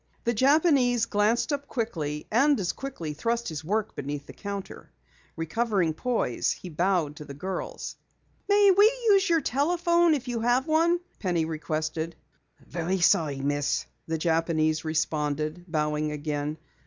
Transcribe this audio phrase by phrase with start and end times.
[0.23, 4.91] The Japanese glanced up quickly and as quickly thrust his work beneath the counter.
[5.37, 7.97] Recovering poise, he bowed to the girls.
[8.49, 12.15] "May we use your telephone if you have one?" Penny requested.
[12.61, 16.57] "So very sorry, Miss," the Japanese responded, bowing again.